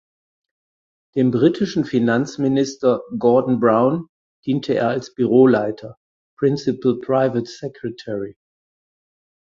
Dem 1.15 1.29
britischen 1.29 1.85
Finanzminister 1.85 3.01
Gordon 3.19 3.59
Brown 3.59 4.07
diente 4.47 4.73
er 4.73 4.87
als 4.89 5.13
Büroleiter 5.13 5.99
("Principal 6.39 6.97
Private 7.01 7.45
Secretary"). 7.45 8.35